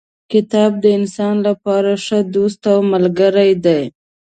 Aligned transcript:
کتاب 0.31 0.71
د 0.83 0.85
انسان 0.99 1.35
لپاره 1.47 1.91
ښه 2.05 2.19
دوست 2.35 2.61
او 2.73 2.79
ملګری 2.93 3.51
دی. 3.65 3.81